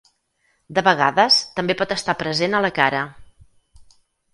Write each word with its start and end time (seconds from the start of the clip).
De 0.77 0.83
vegades 0.87 1.37
també 1.59 1.77
pot 1.83 1.95
estar 1.99 2.19
present 2.25 2.61
a 2.63 2.67
la 2.69 2.77
cara. 2.83 3.07